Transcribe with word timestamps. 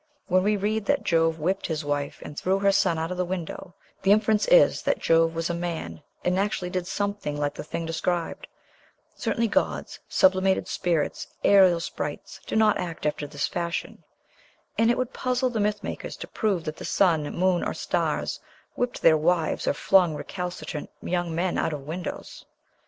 When 0.25 0.41
we 0.41 0.57
read 0.57 0.85
that 0.87 1.03
Jove 1.03 1.37
whipped 1.37 1.67
his 1.67 1.85
wife, 1.85 2.23
and 2.25 2.35
threw 2.35 2.57
her 2.57 2.71
son 2.71 2.97
out 2.97 3.11
of 3.11 3.17
the 3.17 3.23
window, 3.23 3.75
the 4.01 4.11
inference 4.11 4.47
is 4.47 4.81
that 4.81 4.97
Jove 4.97 5.35
was 5.35 5.47
a 5.47 5.53
man, 5.53 6.01
and 6.25 6.39
actually 6.39 6.71
did 6.71 6.87
something 6.87 7.37
like 7.39 7.53
the 7.53 7.63
thing 7.63 7.85
described; 7.85 8.47
certainly 9.15 9.47
gods, 9.47 9.99
sublimated 10.09 10.67
spirits, 10.67 11.27
aerial 11.43 11.79
sprites, 11.79 12.39
do 12.47 12.55
not 12.55 12.79
act 12.79 13.05
after 13.05 13.27
this 13.27 13.47
fashion; 13.47 14.03
and 14.75 14.89
it 14.89 14.97
would 14.97 15.13
puzzle 15.13 15.51
the 15.51 15.59
mythmakers 15.59 16.17
to 16.17 16.27
prove 16.27 16.63
that 16.63 16.77
the 16.77 16.83
sun, 16.85 17.21
moon, 17.35 17.63
or 17.63 17.75
stars 17.75 18.39
whipped 18.73 19.03
their 19.03 19.15
wives 19.17 19.67
or 19.67 19.73
flung 19.75 20.15
recalcitrant 20.15 20.89
young 21.03 21.35
men 21.35 21.59
out 21.59 21.73
of 21.73 21.81
windows. 21.85 22.43